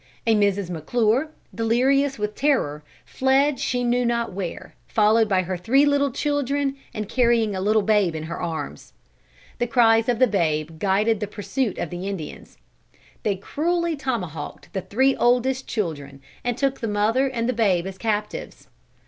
[0.25, 0.71] A Mrs.
[0.71, 6.75] McClure, delirious with terror, fled she knew not where, followed by her three little children
[6.91, 8.93] and carrying a little babe in her arms.
[9.59, 12.57] The cries of the babe guided the pursuit of the Indians.
[13.21, 17.99] They cruelly tomahawked the three oldest children, and took the mother and the babe as
[17.99, 18.69] captives.